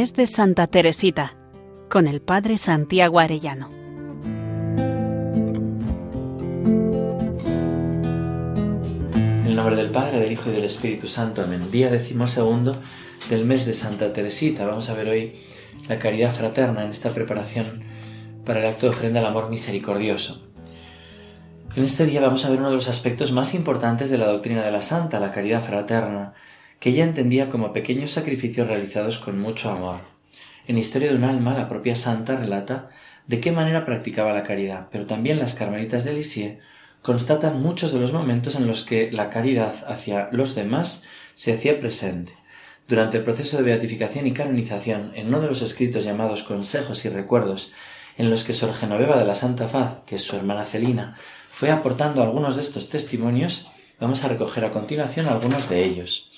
mes 0.00 0.14
de 0.14 0.24
Santa 0.24 0.66
Teresita 0.66 1.34
con 1.90 2.06
el 2.06 2.22
Padre 2.22 2.56
Santiago 2.56 3.20
Arellano. 3.20 3.68
En 9.12 9.46
el 9.46 9.54
nombre 9.54 9.76
del 9.76 9.90
Padre, 9.90 10.20
del 10.20 10.32
Hijo 10.32 10.48
y 10.48 10.54
del 10.54 10.64
Espíritu 10.64 11.06
Santo. 11.06 11.42
Amén. 11.42 11.70
Día 11.70 11.90
decimosegundo 11.90 12.74
del 13.28 13.44
mes 13.44 13.66
de 13.66 13.74
Santa 13.74 14.10
Teresita. 14.14 14.64
Vamos 14.64 14.88
a 14.88 14.94
ver 14.94 15.06
hoy 15.06 15.42
la 15.86 15.98
caridad 15.98 16.32
fraterna 16.32 16.82
en 16.82 16.92
esta 16.92 17.10
preparación 17.10 17.66
para 18.46 18.60
el 18.60 18.66
acto 18.68 18.86
de 18.86 18.92
ofrenda 18.92 19.20
al 19.20 19.26
amor 19.26 19.50
misericordioso. 19.50 20.40
En 21.76 21.84
este 21.84 22.06
día 22.06 22.22
vamos 22.22 22.46
a 22.46 22.48
ver 22.48 22.60
uno 22.60 22.70
de 22.70 22.76
los 22.76 22.88
aspectos 22.88 23.32
más 23.32 23.52
importantes 23.52 24.08
de 24.08 24.16
la 24.16 24.28
doctrina 24.28 24.62
de 24.62 24.72
la 24.72 24.80
Santa, 24.80 25.20
la 25.20 25.30
caridad 25.30 25.60
fraterna, 25.60 26.32
que 26.80 26.90
ella 26.90 27.04
entendía 27.04 27.50
como 27.50 27.72
pequeños 27.72 28.10
sacrificios 28.10 28.66
realizados 28.66 29.18
con 29.18 29.38
mucho 29.38 29.70
amor. 29.70 30.00
En 30.66 30.78
Historia 30.78 31.10
de 31.10 31.16
un 31.16 31.24
alma, 31.24 31.54
la 31.54 31.68
propia 31.68 31.94
Santa 31.94 32.36
relata 32.36 32.88
de 33.26 33.38
qué 33.38 33.52
manera 33.52 33.84
practicaba 33.84 34.32
la 34.32 34.42
caridad, 34.42 34.88
pero 34.90 35.06
también 35.06 35.38
las 35.38 35.54
carmelitas 35.54 36.04
de 36.04 36.14
Lisieux 36.14 36.58
constatan 37.02 37.62
muchos 37.62 37.92
de 37.92 38.00
los 38.00 38.12
momentos 38.12 38.56
en 38.56 38.66
los 38.66 38.82
que 38.82 39.12
la 39.12 39.30
caridad 39.30 39.74
hacia 39.86 40.30
los 40.32 40.54
demás 40.54 41.04
se 41.34 41.52
hacía 41.52 41.78
presente. 41.80 42.32
Durante 42.88 43.18
el 43.18 43.24
proceso 43.24 43.58
de 43.58 43.62
beatificación 43.62 44.26
y 44.26 44.32
canonización, 44.32 45.12
en 45.14 45.28
uno 45.28 45.40
de 45.40 45.48
los 45.48 45.62
escritos 45.62 46.04
llamados 46.04 46.42
Consejos 46.42 47.04
y 47.04 47.08
Recuerdos, 47.08 47.72
en 48.16 48.30
los 48.30 48.42
que 48.42 48.52
Sor 48.52 48.74
Genoveva 48.74 49.18
de 49.18 49.24
la 49.26 49.34
Santa 49.34 49.68
Faz, 49.68 49.98
que 50.06 50.16
es 50.16 50.22
su 50.22 50.34
hermana 50.34 50.64
Celina, 50.64 51.16
fue 51.50 51.70
aportando 51.70 52.22
algunos 52.22 52.56
de 52.56 52.62
estos 52.62 52.88
testimonios, 52.88 53.70
vamos 54.00 54.24
a 54.24 54.28
recoger 54.28 54.64
a 54.64 54.72
continuación 54.72 55.26
algunos 55.26 55.68
de 55.68 55.84
ellos. 55.84 56.32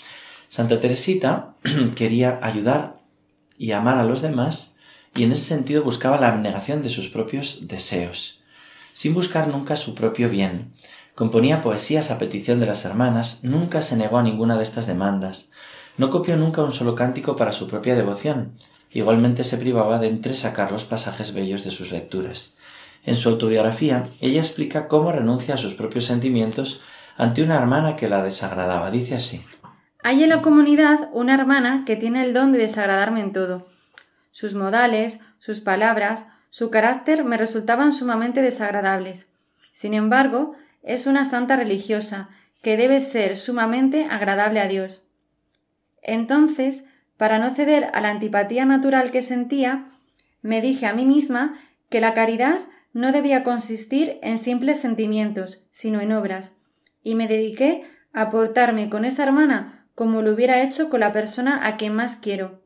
Santa 0.52 0.80
Teresita 0.80 1.54
quería 1.96 2.38
ayudar 2.42 2.98
y 3.56 3.72
amar 3.72 3.96
a 3.96 4.04
los 4.04 4.20
demás 4.20 4.76
y 5.14 5.24
en 5.24 5.32
ese 5.32 5.46
sentido 5.46 5.82
buscaba 5.82 6.20
la 6.20 6.28
abnegación 6.28 6.82
de 6.82 6.90
sus 6.90 7.08
propios 7.08 7.60
deseos, 7.68 8.42
sin 8.92 9.14
buscar 9.14 9.48
nunca 9.48 9.76
su 9.76 9.94
propio 9.94 10.28
bien. 10.28 10.74
Componía 11.14 11.62
poesías 11.62 12.10
a 12.10 12.18
petición 12.18 12.60
de 12.60 12.66
las 12.66 12.84
hermanas, 12.84 13.38
nunca 13.42 13.80
se 13.80 13.96
negó 13.96 14.18
a 14.18 14.22
ninguna 14.22 14.58
de 14.58 14.64
estas 14.64 14.86
demandas, 14.86 15.52
no 15.96 16.10
copió 16.10 16.36
nunca 16.36 16.62
un 16.62 16.72
solo 16.72 16.94
cántico 16.94 17.34
para 17.34 17.54
su 17.54 17.66
propia 17.66 17.94
devoción, 17.94 18.58
igualmente 18.90 19.44
se 19.44 19.56
privaba 19.56 19.98
de 20.00 20.08
entresacar 20.08 20.70
los 20.70 20.84
pasajes 20.84 21.32
bellos 21.32 21.64
de 21.64 21.70
sus 21.70 21.90
lecturas. 21.92 22.56
En 23.04 23.16
su 23.16 23.30
autobiografía, 23.30 24.06
ella 24.20 24.40
explica 24.40 24.86
cómo 24.86 25.12
renuncia 25.12 25.54
a 25.54 25.56
sus 25.56 25.72
propios 25.72 26.04
sentimientos 26.04 26.82
ante 27.16 27.42
una 27.42 27.56
hermana 27.56 27.96
que 27.96 28.10
la 28.10 28.22
desagradaba. 28.22 28.90
Dice 28.90 29.14
así. 29.14 29.40
Hay 30.04 30.24
en 30.24 30.30
la 30.30 30.42
comunidad 30.42 31.08
una 31.12 31.34
hermana 31.34 31.84
que 31.86 31.94
tiene 31.94 32.24
el 32.24 32.34
don 32.34 32.50
de 32.50 32.58
desagradarme 32.58 33.20
en 33.20 33.32
todo. 33.32 33.68
Sus 34.32 34.54
modales, 34.54 35.20
sus 35.38 35.60
palabras, 35.60 36.26
su 36.50 36.70
carácter 36.70 37.24
me 37.24 37.36
resultaban 37.36 37.92
sumamente 37.92 38.42
desagradables. 38.42 39.26
Sin 39.72 39.94
embargo, 39.94 40.54
es 40.82 41.06
una 41.06 41.24
santa 41.24 41.54
religiosa 41.54 42.30
que 42.62 42.76
debe 42.76 43.00
ser 43.00 43.36
sumamente 43.36 44.06
agradable 44.10 44.60
a 44.60 44.66
Dios. 44.66 45.04
Entonces, 46.02 46.84
para 47.16 47.38
no 47.38 47.54
ceder 47.54 47.90
a 47.94 48.00
la 48.00 48.10
antipatía 48.10 48.64
natural 48.64 49.12
que 49.12 49.22
sentía, 49.22 49.86
me 50.42 50.60
dije 50.60 50.86
a 50.86 50.94
mí 50.94 51.06
misma 51.06 51.60
que 51.88 52.00
la 52.00 52.12
caridad 52.12 52.58
no 52.92 53.12
debía 53.12 53.44
consistir 53.44 54.18
en 54.22 54.38
simples 54.38 54.80
sentimientos, 54.80 55.64
sino 55.70 56.00
en 56.00 56.12
obras, 56.12 56.56
y 57.04 57.14
me 57.14 57.28
dediqué 57.28 57.84
a 58.12 58.30
portarme 58.30 58.90
con 58.90 59.04
esa 59.04 59.22
hermana 59.22 59.81
como 59.94 60.22
lo 60.22 60.32
hubiera 60.32 60.62
hecho 60.62 60.90
con 60.90 61.00
la 61.00 61.12
persona 61.12 61.66
a 61.66 61.76
quien 61.76 61.94
más 61.94 62.16
quiero. 62.16 62.60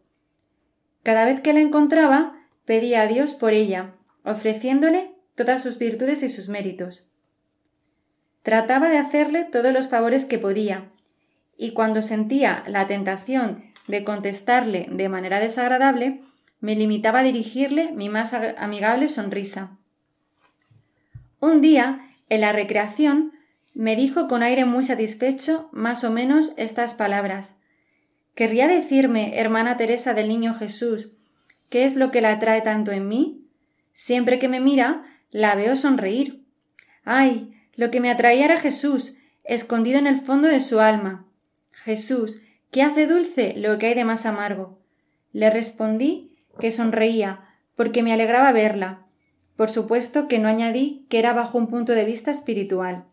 Cada 1.03 1.25
vez 1.25 1.41
que 1.41 1.53
la 1.53 1.61
encontraba, 1.61 2.37
pedía 2.65 3.03
a 3.03 3.07
Dios 3.07 3.35
por 3.35 3.53
ella, 3.53 3.93
ofreciéndole 4.25 5.13
todas 5.35 5.63
sus 5.63 5.79
virtudes 5.79 6.23
y 6.23 6.29
sus 6.29 6.49
méritos. 6.49 7.09
Trataba 8.43 8.89
de 8.89 8.99
hacerle 8.99 9.45
todos 9.45 9.73
los 9.73 9.89
favores 9.89 10.25
que 10.25 10.39
podía, 10.39 10.91
y 11.57 11.73
cuando 11.73 12.03
sentía 12.03 12.65
la 12.67 12.87
tentación 12.87 13.65
de 13.87 14.05
contestarle 14.05 14.89
de 14.91 15.09
manera 15.09 15.41
desagradable, 15.41 16.23
me 16.61 16.75
limitaba 16.75 17.21
a 17.21 17.23
dirigirle 17.23 17.93
mi 17.93 18.09
más 18.09 18.35
amigable 18.35 19.09
sonrisa. 19.09 19.77
Un 21.41 21.61
día, 21.61 22.09
en 22.29 22.41
la 22.41 22.53
recreación, 22.53 23.33
me 23.77 23.95
dijo 23.95 24.27
con 24.27 24.43
aire 24.43 24.65
muy 24.65 24.85
satisfecho 24.85 25.69
más 25.71 26.03
o 26.03 26.11
menos 26.11 26.55
estas 26.57 26.95
palabras. 26.95 27.57
¿Querría 28.35 28.67
decirme, 28.69 29.39
hermana 29.39 29.77
Teresa 29.77 30.15
del 30.15 30.29
Niño 30.29 30.55
Jesús, 30.55 31.13
qué 31.69 31.85
es 31.85 31.95
lo 31.95 32.11
que 32.11 32.23
la 32.23 32.33
atrae 32.33 32.63
tanto 32.63 32.91
en 32.91 33.07
mí? 33.07 33.45
Siempre 33.93 34.39
que 34.39 34.49
me 34.49 34.61
mira, 34.61 35.05
la 35.31 35.55
veo 35.57 35.77
sonreír. 35.77 36.43
¡Ay! 37.05 37.53
Lo 37.75 37.91
que 37.91 38.01
me 38.01 38.11
atraía 38.11 38.47
era 38.47 38.59
Jesús, 38.59 39.19
escondido 39.45 39.99
en 39.99 40.07
el 40.07 40.23
fondo 40.23 40.49
de 40.49 40.63
su 40.63 40.81
alma. 40.81 41.27
Jesús, 41.71 42.41
¿qué 42.71 42.81
hace 42.81 43.07
dulce 43.07 43.53
lo 43.59 43.77
que 43.79 43.89
hay 43.89 43.95
de 43.95 44.05
más 44.05 44.25
amargo? 44.25 44.79
Le 45.35 45.51
respondí 45.51 46.35
que 46.59 46.73
sonreía, 46.73 47.45
porque 47.75 48.03
me 48.03 48.15
alegraba 48.15 48.53
verla, 48.53 49.01
por 49.55 49.69
supuesto 49.69 50.29
que 50.29 50.39
no 50.39 50.49
añadí 50.49 51.05
que 51.11 51.19
era 51.19 51.35
bajo 51.35 51.59
un 51.59 51.67
punto 51.67 51.93
de 51.93 52.07
vista 52.07 52.31
espiritual. 52.31 53.05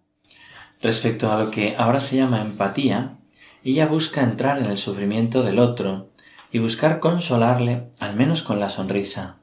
Respecto 0.84 1.32
a 1.32 1.42
lo 1.42 1.50
que 1.50 1.76
ahora 1.78 2.02
se 2.02 2.18
llama 2.18 2.42
empatía, 2.42 3.16
ella 3.64 3.88
busca 3.88 4.22
entrar 4.22 4.60
en 4.60 4.66
el 4.66 4.78
sufrimiento 4.78 5.42
del 5.42 5.60
otro 5.60 6.10
y 6.52 6.60
buscar 6.60 7.00
consolarle, 7.00 7.86
al 8.02 8.18
menos 8.18 8.44
con 8.44 8.60
la 8.60 8.70
sonrisa. 8.70 9.38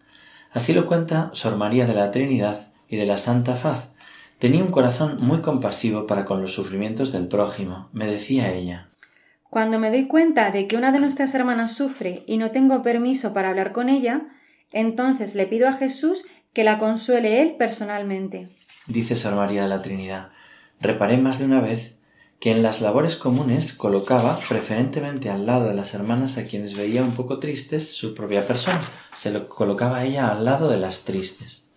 Así 0.52 0.74
lo 0.74 0.84
cuenta 0.84 1.30
Sor 1.32 1.56
María 1.56 1.86
de 1.86 1.94
la 1.94 2.10
Trinidad 2.10 2.70
y 2.90 2.96
de 2.96 3.06
la 3.06 3.16
Santa 3.16 3.56
Faz. 3.56 3.90
Tenía 4.38 4.62
un 4.62 4.70
corazón 4.70 5.16
muy 5.20 5.40
compasivo 5.40 6.06
para 6.06 6.26
con 6.26 6.42
los 6.42 6.52
sufrimientos 6.52 7.10
del 7.10 7.26
prójimo, 7.26 7.88
me 7.94 8.06
decía 8.06 8.52
ella. 8.52 8.88
Cuando 9.48 9.78
me 9.78 9.90
doy 9.90 10.08
cuenta 10.08 10.50
de 10.50 10.66
que 10.66 10.76
una 10.76 10.92
de 10.92 11.00
nuestras 11.00 11.34
hermanas 11.34 11.72
sufre 11.72 12.22
y 12.26 12.36
no 12.36 12.50
tengo 12.50 12.82
permiso 12.82 13.32
para 13.32 13.48
hablar 13.48 13.72
con 13.72 13.88
ella, 13.88 14.28
entonces 14.72 15.34
le 15.34 15.46
pido 15.46 15.68
a 15.68 15.72
Jesús 15.72 16.24
que 16.52 16.64
la 16.64 16.78
consuele 16.78 17.40
él 17.40 17.56
personalmente. 17.58 18.48
Dice 18.86 19.16
Sor 19.16 19.36
María 19.36 19.62
de 19.62 19.68
la 19.68 19.80
Trinidad. 19.80 20.32
Reparé 20.80 21.18
más 21.18 21.38
de 21.38 21.44
una 21.44 21.60
vez 21.60 21.98
que 22.40 22.50
en 22.50 22.62
las 22.62 22.80
labores 22.80 23.16
comunes 23.16 23.74
colocaba 23.74 24.40
preferentemente 24.48 25.28
al 25.28 25.44
lado 25.44 25.68
de 25.68 25.74
las 25.74 25.92
hermanas 25.92 26.38
a 26.38 26.44
quienes 26.44 26.74
veía 26.74 27.02
un 27.02 27.12
poco 27.12 27.38
tristes 27.38 27.94
su 27.94 28.14
propia 28.14 28.46
persona. 28.46 28.80
Se 29.14 29.30
lo 29.30 29.46
colocaba 29.46 30.04
ella 30.04 30.28
al 30.28 30.46
lado 30.46 30.70
de 30.70 30.78
las 30.78 31.02
tristes. 31.02 31.68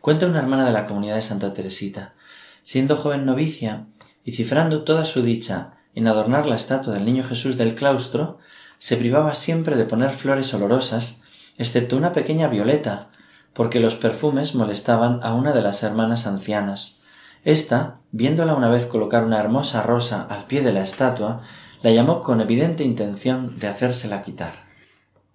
Cuenta 0.00 0.26
una 0.26 0.38
hermana 0.38 0.64
de 0.64 0.72
la 0.72 0.86
comunidad 0.86 1.16
de 1.16 1.22
Santa 1.22 1.52
Teresita. 1.52 2.14
Siendo 2.62 2.96
joven 2.96 3.26
novicia 3.26 3.86
y 4.24 4.32
cifrando 4.32 4.84
toda 4.84 5.04
su 5.04 5.22
dicha 5.22 5.72
en 5.96 6.06
adornar 6.06 6.46
la 6.46 6.54
estatua 6.54 6.94
del 6.94 7.04
Niño 7.04 7.24
Jesús 7.24 7.56
del 7.56 7.74
claustro, 7.74 8.38
se 8.78 8.96
privaba 8.96 9.34
siempre 9.34 9.74
de 9.74 9.86
poner 9.86 10.10
flores 10.10 10.54
olorosas, 10.54 11.22
excepto 11.58 11.96
una 11.96 12.12
pequeña 12.12 12.46
violeta, 12.46 13.10
porque 13.54 13.80
los 13.80 13.96
perfumes 13.96 14.54
molestaban 14.54 15.18
a 15.24 15.34
una 15.34 15.52
de 15.52 15.62
las 15.62 15.82
hermanas 15.82 16.28
ancianas. 16.28 16.99
Esta, 17.44 18.00
viéndola 18.12 18.54
una 18.54 18.68
vez 18.68 18.86
colocar 18.86 19.24
una 19.24 19.38
hermosa 19.38 19.82
rosa 19.82 20.26
al 20.28 20.44
pie 20.44 20.60
de 20.60 20.72
la 20.72 20.82
estatua, 20.82 21.42
la 21.82 21.90
llamó 21.90 22.20
con 22.20 22.40
evidente 22.40 22.84
intención 22.84 23.58
de 23.58 23.68
hacérsela 23.68 24.22
quitar. 24.22 24.52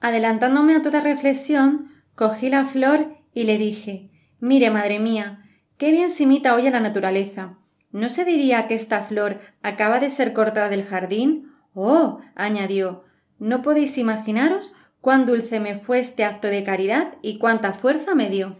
Adelantándome 0.01 0.75
a 0.75 0.83
toda 0.83 1.01
reflexión, 1.01 1.89
cogí 2.13 2.49
la 2.49 2.65
flor 2.65 3.07
y 3.33 3.43
le 3.43 3.57
dije 3.57 4.09
Mire, 4.39 4.69
madre 4.69 4.99
mía, 4.99 5.43
qué 5.77 5.91
bien 5.91 6.11
se 6.11 6.23
imita 6.23 6.53
hoy 6.53 6.67
a 6.67 6.71
la 6.71 6.79
naturaleza. 6.79 7.55
¿No 7.91 8.09
se 8.09 8.25
diría 8.25 8.67
que 8.67 8.75
esta 8.75 9.03
flor 9.03 9.39
acaba 9.63 9.99
de 9.99 10.09
ser 10.09 10.33
cortada 10.33 10.69
del 10.69 10.85
jardín? 10.85 11.53
Oh. 11.73 12.19
añadió. 12.35 13.03
No 13.39 13.61
podéis 13.61 13.97
imaginaros 13.97 14.73
cuán 15.01 15.25
dulce 15.25 15.59
me 15.59 15.79
fue 15.79 15.99
este 15.99 16.23
acto 16.23 16.47
de 16.47 16.63
caridad 16.63 17.13
y 17.21 17.37
cuánta 17.39 17.73
fuerza 17.73 18.13
me 18.13 18.29
dio. 18.29 18.55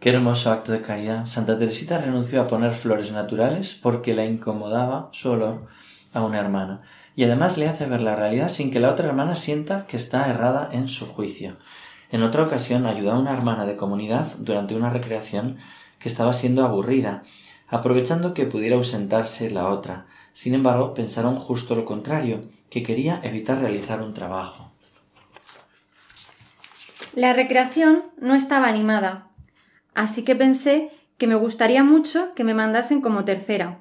Qué 0.00 0.10
hermoso 0.10 0.52
acto 0.52 0.70
de 0.70 0.80
caridad. 0.80 1.26
Santa 1.26 1.58
Teresita 1.58 1.98
renunció 1.98 2.40
a 2.40 2.46
poner 2.46 2.72
flores 2.72 3.10
naturales 3.10 3.74
porque 3.74 4.14
la 4.14 4.24
incomodaba 4.24 5.08
su 5.10 5.30
olor 5.30 5.66
a 6.12 6.22
una 6.22 6.38
hermana. 6.38 6.82
Y 7.16 7.24
además 7.24 7.58
le 7.58 7.66
hace 7.66 7.84
ver 7.86 8.00
la 8.02 8.14
realidad 8.14 8.48
sin 8.48 8.70
que 8.70 8.78
la 8.78 8.90
otra 8.90 9.08
hermana 9.08 9.34
sienta 9.34 9.86
que 9.86 9.96
está 9.96 10.30
errada 10.30 10.68
en 10.70 10.86
su 10.86 11.04
juicio. 11.08 11.56
En 12.12 12.22
otra 12.22 12.44
ocasión 12.44 12.86
ayudó 12.86 13.10
a 13.10 13.18
una 13.18 13.32
hermana 13.32 13.66
de 13.66 13.74
comunidad 13.74 14.28
durante 14.38 14.76
una 14.76 14.90
recreación 14.90 15.56
que 15.98 16.08
estaba 16.08 16.32
siendo 16.32 16.64
aburrida, 16.64 17.24
aprovechando 17.66 18.34
que 18.34 18.46
pudiera 18.46 18.76
ausentarse 18.76 19.50
la 19.50 19.66
otra. 19.66 20.06
Sin 20.32 20.54
embargo, 20.54 20.94
pensaron 20.94 21.40
justo 21.40 21.74
lo 21.74 21.84
contrario, 21.84 22.42
que 22.70 22.84
quería 22.84 23.20
evitar 23.24 23.58
realizar 23.58 24.00
un 24.00 24.14
trabajo. 24.14 24.70
La 27.14 27.32
recreación 27.32 28.04
no 28.20 28.36
estaba 28.36 28.68
animada, 28.68 29.28
así 29.98 30.22
que 30.22 30.36
pensé 30.36 30.92
que 31.16 31.26
me 31.26 31.34
gustaría 31.34 31.82
mucho 31.82 32.32
que 32.36 32.44
me 32.44 32.54
mandasen 32.54 33.00
como 33.00 33.24
tercera. 33.24 33.80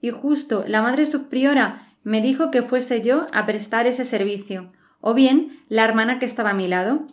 Y 0.00 0.10
justo 0.10 0.64
la 0.68 0.82
madre 0.82 1.04
subpriora 1.04 1.88
me 2.04 2.22
dijo 2.22 2.52
que 2.52 2.62
fuese 2.62 3.02
yo 3.02 3.26
a 3.32 3.44
prestar 3.44 3.88
ese 3.88 4.04
servicio, 4.04 4.70
o 5.00 5.14
bien 5.14 5.60
la 5.68 5.82
hermana 5.82 6.20
que 6.20 6.26
estaba 6.26 6.50
a 6.50 6.54
mi 6.54 6.68
lado. 6.68 7.08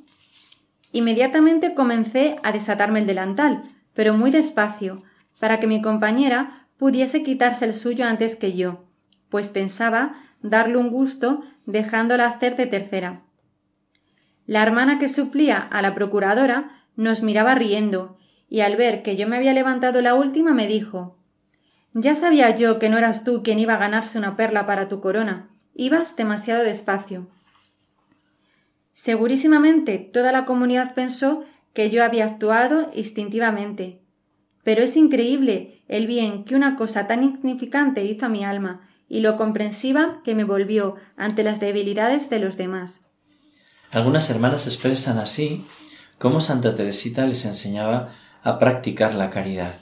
Inmediatamente 0.91 1.73
comencé 1.73 2.35
a 2.43 2.51
desatarme 2.51 2.99
el 2.99 3.07
delantal, 3.07 3.63
pero 3.95 4.13
muy 4.13 4.29
despacio, 4.29 5.01
para 5.39 5.59
que 5.59 5.65
mi 5.65 5.81
compañera 5.81 6.67
pudiese 6.77 7.23
quitarse 7.23 7.65
el 7.65 7.73
suyo 7.73 8.05
antes 8.05 8.35
que 8.35 8.53
yo, 8.53 8.85
pues 9.29 9.47
pensaba 9.47 10.21
darle 10.43 10.77
un 10.77 10.91
gusto 10.91 11.41
dejándola 11.65 12.27
hacer 12.27 12.55
de 12.57 12.67
tercera. 12.67 13.21
La 14.45 14.61
hermana 14.61 14.99
que 14.99 15.09
suplía 15.09 15.57
a 15.57 15.81
la 15.81 15.95
procuradora 15.95 16.85
nos 16.95 17.23
miraba 17.23 17.55
riendo, 17.55 18.18
y 18.49 18.61
al 18.61 18.75
ver 18.75 19.03
que 19.03 19.15
yo 19.15 19.27
me 19.27 19.37
había 19.37 19.53
levantado 19.53 20.01
la 20.01 20.15
última 20.15 20.53
me 20.53 20.67
dijo 20.67 21.17
Ya 21.93 22.15
sabía 22.15 22.55
yo 22.55 22.79
que 22.79 22.89
no 22.89 22.97
eras 22.97 23.23
tú 23.23 23.43
quien 23.43 23.59
iba 23.59 23.75
a 23.75 23.79
ganarse 23.79 24.17
una 24.17 24.35
perla 24.35 24.65
para 24.65 24.87
tu 24.87 24.99
corona. 24.99 25.49
Ibas 25.75 26.15
demasiado 26.15 26.63
despacio. 26.63 27.27
Segurísimamente 28.93 29.97
toda 29.97 30.31
la 30.31 30.45
comunidad 30.45 30.93
pensó 30.93 31.45
que 31.73 31.89
yo 31.89 32.03
había 32.03 32.25
actuado 32.25 32.91
instintivamente. 32.93 34.01
Pero 34.63 34.83
es 34.83 34.97
increíble 34.97 35.81
el 35.87 36.05
bien 36.05 36.43
que 36.43 36.55
una 36.55 36.75
cosa 36.75 37.07
tan 37.07 37.23
insignificante 37.23 38.03
hizo 38.03 38.25
a 38.25 38.29
mi 38.29 38.43
alma 38.43 38.89
y 39.07 39.21
lo 39.21 39.37
comprensiva 39.37 40.21
que 40.23 40.35
me 40.35 40.43
volvió 40.43 40.95
ante 41.15 41.43
las 41.43 41.59
debilidades 41.59 42.29
de 42.29 42.39
los 42.39 42.57
demás. 42.57 43.01
Algunas 43.91 44.29
hermanas 44.29 44.67
expresan 44.67 45.17
así 45.17 45.65
cómo 46.17 46.41
Santa 46.41 46.75
Teresita 46.75 47.25
les 47.25 47.45
enseñaba 47.45 48.09
a 48.43 48.57
practicar 48.57 49.15
la 49.15 49.29
caridad. 49.29 49.75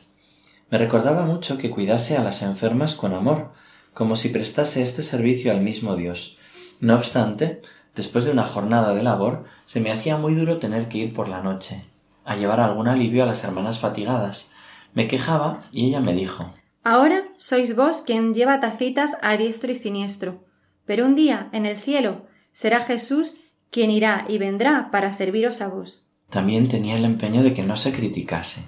Me 0.69 0.77
recordaba 0.77 1.23
mucho 1.25 1.57
que 1.57 1.69
cuidase 1.69 2.17
a 2.17 2.23
las 2.23 2.41
enfermas 2.41 2.95
con 2.95 3.13
amor, 3.13 3.51
como 3.93 4.15
si 4.15 4.29
prestase 4.29 4.81
este 4.81 5.01
servicio 5.01 5.51
al 5.51 5.61
mismo 5.61 5.95
Dios. 5.95 6.37
No 6.79 6.95
obstante, 6.95 7.61
después 7.95 8.25
de 8.25 8.31
una 8.31 8.43
jornada 8.43 8.93
de 8.93 9.03
labor, 9.03 9.45
se 9.65 9.79
me 9.79 9.91
hacía 9.91 10.17
muy 10.17 10.35
duro 10.35 10.57
tener 10.57 10.87
que 10.87 10.99
ir 10.99 11.13
por 11.13 11.29
la 11.29 11.41
noche, 11.41 11.85
a 12.25 12.35
llevar 12.35 12.59
algún 12.59 12.87
alivio 12.87 13.23
a 13.23 13.25
las 13.25 13.43
hermanas 13.43 13.79
fatigadas. 13.79 14.49
Me 14.93 15.07
quejaba 15.07 15.63
y 15.71 15.87
ella 15.87 16.01
me 16.01 16.13
dijo 16.13 16.53
Ahora 16.83 17.23
sois 17.37 17.75
vos 17.75 18.01
quien 18.05 18.33
lleva 18.33 18.61
tacitas 18.61 19.17
a 19.21 19.35
diestro 19.35 19.71
y 19.71 19.75
siniestro, 19.75 20.45
pero 20.85 21.05
un 21.05 21.15
día, 21.15 21.49
en 21.51 21.65
el 21.65 21.79
cielo, 21.79 22.27
será 22.53 22.81
Jesús 22.81 23.35
quien 23.71 23.91
irá 23.91 24.25
y 24.29 24.37
vendrá 24.37 24.89
para 24.91 25.13
serviros 25.13 25.61
a 25.61 25.67
vos. 25.67 26.06
También 26.29 26.67
tenía 26.67 26.95
el 26.95 27.05
empeño 27.05 27.43
de 27.43 27.53
que 27.53 27.63
no 27.63 27.77
se 27.77 27.93
criticase. 27.93 28.61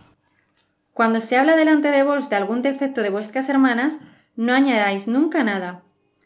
Cuando 0.94 1.22
se 1.22 1.38
habla 1.38 1.56
delante 1.56 1.90
de 1.90 2.04
vos 2.04 2.30
de 2.30 2.36
algún 2.36 2.62
defecto 2.62 3.02
de 3.02 3.10
vuestras 3.10 3.50
hermanas, 3.50 3.98
no 4.36 4.54
añadáis 4.54 5.08
nunca 5.08 5.44
nada. 5.44 5.84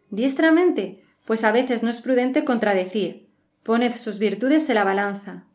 Diestramente, 0.10 1.04
pues 1.26 1.44
a 1.44 1.52
veces 1.52 1.84
no 1.84 1.90
es 1.90 2.02
prudente 2.02 2.44
contradecir. 2.44 3.30
Poned 3.64 3.96
sus 3.96 4.20
virtudes 4.20 4.68
en 4.70 4.76
la 4.76 4.84
balanza. 4.84 5.46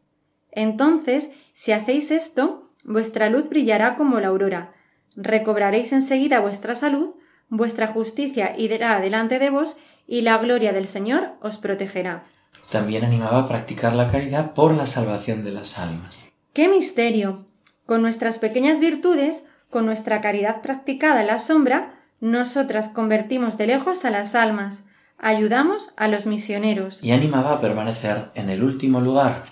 Entonces, 0.50 1.30
si 1.54 1.72
hacéis 1.72 2.10
esto, 2.10 2.70
vuestra 2.84 3.28
luz 3.28 3.48
brillará 3.48 3.96
como 3.96 4.18
la 4.20 4.28
aurora. 4.28 4.72
Recobraréis 5.14 5.92
enseguida 5.92 6.40
vuestra 6.40 6.74
salud, 6.74 7.14
vuestra 7.48 7.88
justicia 7.88 8.54
irá 8.56 9.00
delante 9.00 9.38
de 9.38 9.50
vos, 9.50 9.76
y 10.06 10.22
la 10.22 10.38
gloria 10.38 10.72
del 10.72 10.88
Señor 10.88 11.32
os 11.40 11.58
protegerá. 11.58 12.24
También 12.70 13.04
animaba 13.04 13.38
a 13.38 13.48
practicar 13.48 13.96
la 13.96 14.10
caridad 14.10 14.52
por 14.52 14.74
la 14.74 14.86
salvación 14.86 15.42
de 15.42 15.52
las 15.52 15.78
almas. 15.78 16.28
¡Qué 16.52 16.68
misterio! 16.68 17.46
Con 17.86 18.02
nuestras 18.02 18.38
pequeñas 18.38 18.80
virtudes, 18.80 19.46
con 19.70 19.86
nuestra 19.86 20.20
caridad 20.20 20.60
practicada 20.60 21.22
en 21.22 21.28
la 21.28 21.38
sombra, 21.38 21.94
nosotras 22.20 22.88
convertimos 22.88 23.56
de 23.56 23.68
lejos 23.68 24.04
a 24.04 24.10
las 24.10 24.34
almas, 24.34 24.84
ayudamos 25.18 25.92
a 25.96 26.08
los 26.08 26.26
misioneros. 26.26 27.02
Y 27.02 27.12
animaba 27.12 27.52
a 27.52 27.60
permanecer 27.60 28.30
en 28.34 28.50
el 28.50 28.62
último 28.62 29.00
lugar. 29.00 29.44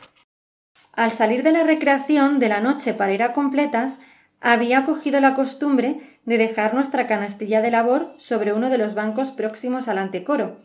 Al 0.93 1.13
salir 1.13 1.43
de 1.43 1.53
la 1.53 1.65
recreación 1.65 2.39
de 2.39 2.49
la 2.49 2.61
noche 2.61 2.95
para 2.95 3.13
ir 3.13 3.23
a 3.23 3.33
completas, 3.33 3.99
había 4.41 4.85
cogido 4.85 5.21
la 5.21 5.35
costumbre 5.35 6.01
de 6.25 6.39
dejar 6.39 6.75
nuestra 6.75 7.07
canastilla 7.07 7.63
de 7.63 7.71
labor 7.71 8.15
sobre 8.19 8.53
uno 8.53 8.69
de 8.71 8.79
los 8.79 8.95
bancos 8.95 9.31
próximos 9.31 9.89
al 9.89 9.99
antecoro. 9.99 10.59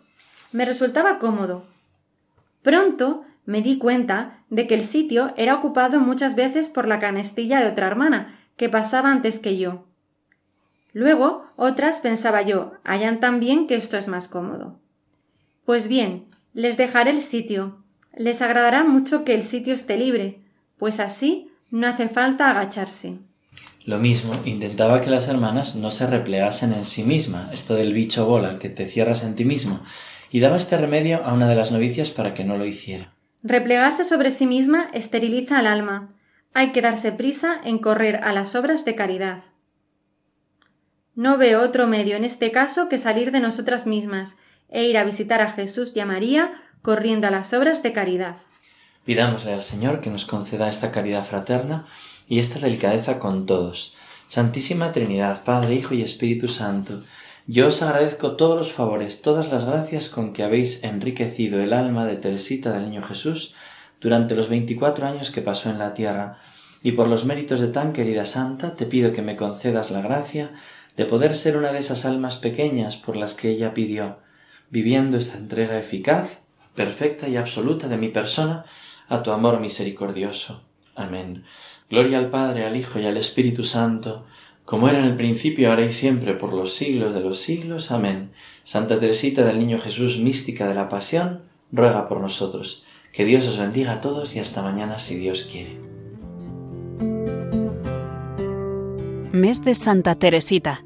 Me 0.51 0.65
resultaba 0.65 1.19
cómodo, 1.19 1.65
Pronto 2.61 3.23
me 3.45 3.61
di 3.61 3.77
cuenta 3.77 4.43
de 4.49 4.67
que 4.67 4.75
el 4.75 4.83
sitio 4.83 5.33
era 5.37 5.55
ocupado 5.55 5.99
muchas 5.99 6.35
veces 6.35 6.69
por 6.69 6.87
la 6.87 6.99
canestilla 6.99 7.59
de 7.59 7.67
otra 7.67 7.87
hermana, 7.87 8.39
que 8.55 8.69
pasaba 8.69 9.11
antes 9.11 9.39
que 9.39 9.57
yo. 9.57 9.85
Luego 10.93 11.45
otras, 11.55 11.99
pensaba 11.99 12.41
yo, 12.41 12.73
hallan 12.83 13.19
también 13.19 13.67
que 13.67 13.75
esto 13.75 13.97
es 13.97 14.07
más 14.07 14.27
cómodo. 14.27 14.79
Pues 15.65 15.87
bien, 15.87 16.25
les 16.53 16.77
dejaré 16.77 17.11
el 17.11 17.21
sitio. 17.21 17.77
Les 18.15 18.41
agradará 18.41 18.83
mucho 18.83 19.23
que 19.23 19.33
el 19.33 19.43
sitio 19.43 19.73
esté 19.73 19.97
libre, 19.97 20.41
pues 20.77 20.99
así 20.99 21.49
no 21.69 21.87
hace 21.87 22.09
falta 22.09 22.49
agacharse. 22.49 23.19
Lo 23.85 23.97
mismo, 23.97 24.33
intentaba 24.45 25.01
que 25.01 25.09
las 25.09 25.27
hermanas 25.27 25.75
no 25.75 25.89
se 25.91 26.05
replegasen 26.07 26.73
en 26.73 26.85
sí 26.85 27.03
misma, 27.03 27.49
esto 27.53 27.73
del 27.73 27.93
bicho 27.93 28.25
bola, 28.25 28.59
que 28.59 28.69
te 28.69 28.85
cierras 28.85 29.23
en 29.23 29.35
ti 29.35 29.45
mismo, 29.45 29.79
y 30.31 30.39
daba 30.39 30.57
este 30.57 30.77
remedio 30.77 31.23
a 31.25 31.33
una 31.33 31.47
de 31.47 31.55
las 31.55 31.71
novicias 31.71 32.09
para 32.09 32.33
que 32.33 32.45
no 32.45 32.57
lo 32.57 32.65
hiciera. 32.65 33.13
Replegarse 33.43 34.03
sobre 34.03 34.31
sí 34.31 34.47
misma 34.47 34.89
esteriliza 34.93 35.59
al 35.59 35.67
alma. 35.67 36.15
Hay 36.53 36.71
que 36.71 36.81
darse 36.81 37.11
prisa 37.11 37.59
en 37.63 37.79
correr 37.79 38.17
a 38.23 38.31
las 38.31 38.55
obras 38.55 38.85
de 38.85 38.95
caridad. 38.95 39.43
No 41.15 41.37
veo 41.37 41.61
otro 41.61 41.87
medio 41.87 42.15
en 42.15 42.23
este 42.23 42.51
caso 42.51 42.87
que 42.87 42.97
salir 42.97 43.31
de 43.31 43.41
nosotras 43.41 43.85
mismas 43.85 44.35
e 44.69 44.85
ir 44.85 44.97
a 44.97 45.03
visitar 45.03 45.41
a 45.41 45.51
Jesús 45.51 45.91
y 45.95 45.99
a 45.99 46.05
María 46.05 46.53
corriendo 46.81 47.27
a 47.27 47.31
las 47.31 47.53
obras 47.53 47.83
de 47.83 47.91
caridad. 47.91 48.37
Pidámosle 49.05 49.53
al 49.53 49.63
Señor 49.63 49.99
que 49.99 50.09
nos 50.09 50.25
conceda 50.25 50.69
esta 50.69 50.91
caridad 50.91 51.25
fraterna 51.25 51.85
y 52.27 52.39
esta 52.39 52.59
delicadeza 52.59 53.19
con 53.19 53.45
todos. 53.45 53.95
Santísima 54.27 54.93
Trinidad, 54.93 55.43
Padre, 55.43 55.75
Hijo 55.75 55.93
y 55.93 56.01
Espíritu 56.01 56.47
Santo, 56.47 57.01
yo 57.47 57.67
os 57.67 57.81
agradezco 57.81 58.35
todos 58.35 58.57
los 58.57 58.71
favores, 58.71 59.21
todas 59.21 59.51
las 59.51 59.65
gracias 59.65 60.09
con 60.09 60.33
que 60.33 60.43
habéis 60.43 60.83
enriquecido 60.83 61.59
el 61.59 61.73
alma 61.73 62.05
de 62.05 62.15
Teresita 62.15 62.71
del 62.71 62.89
Niño 62.89 63.01
Jesús 63.01 63.53
durante 63.99 64.35
los 64.35 64.49
veinticuatro 64.49 65.07
años 65.07 65.31
que 65.31 65.41
pasó 65.41 65.69
en 65.69 65.79
la 65.79 65.93
tierra, 65.93 66.39
y 66.83 66.93
por 66.93 67.07
los 67.07 67.25
méritos 67.25 67.59
de 67.59 67.67
tan 67.67 67.93
querida 67.93 68.25
santa 68.25 68.75
te 68.75 68.85
pido 68.85 69.13
que 69.13 69.21
me 69.21 69.35
concedas 69.35 69.91
la 69.91 70.01
gracia 70.01 70.51
de 70.97 71.05
poder 71.05 71.35
ser 71.35 71.57
una 71.57 71.71
de 71.71 71.79
esas 71.79 72.05
almas 72.05 72.37
pequeñas 72.37 72.97
por 72.97 73.15
las 73.15 73.33
que 73.33 73.49
ella 73.49 73.73
pidió, 73.73 74.19
viviendo 74.69 75.17
esta 75.17 75.37
entrega 75.37 75.77
eficaz, 75.77 76.41
perfecta 76.75 77.27
y 77.27 77.37
absoluta 77.37 77.87
de 77.87 77.97
mi 77.97 78.09
persona 78.09 78.65
a 79.07 79.23
tu 79.23 79.31
amor 79.31 79.59
misericordioso. 79.59 80.63
Amén. 80.95 81.43
Gloria 81.89 82.17
al 82.17 82.29
Padre, 82.29 82.65
al 82.65 82.75
Hijo 82.75 82.99
y 82.99 83.05
al 83.05 83.17
Espíritu 83.17 83.63
Santo, 83.63 84.25
como 84.65 84.87
era 84.87 84.99
en 84.99 85.05
el 85.05 85.15
principio, 85.15 85.69
ahora 85.69 85.85
y 85.85 85.91
siempre, 85.91 86.33
por 86.33 86.53
los 86.53 86.75
siglos 86.75 87.13
de 87.13 87.19
los 87.19 87.39
siglos. 87.39 87.91
Amén. 87.91 88.31
Santa 88.63 88.99
Teresita 88.99 89.43
del 89.43 89.59
Niño 89.59 89.79
Jesús, 89.79 90.17
mística 90.19 90.67
de 90.67 90.75
la 90.75 90.89
Pasión, 90.89 91.41
ruega 91.71 92.07
por 92.07 92.21
nosotros. 92.21 92.83
Que 93.11 93.25
Dios 93.25 93.47
os 93.47 93.57
bendiga 93.57 93.93
a 93.93 94.01
todos 94.01 94.35
y 94.35 94.39
hasta 94.39 94.61
mañana 94.61 94.99
si 94.99 95.15
Dios 95.15 95.49
quiere. 95.51 95.77
Mes 99.31 99.63
de 99.63 99.75
Santa 99.75 100.15
Teresita, 100.15 100.83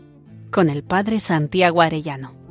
con 0.52 0.70
el 0.70 0.84
Padre 0.84 1.20
Santiago 1.20 1.82
Arellano. 1.82 2.45